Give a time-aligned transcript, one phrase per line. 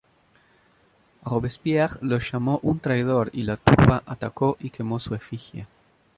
[1.23, 5.67] Robespierre lo llamó un traidor y la turba atacó y quemó su efigie.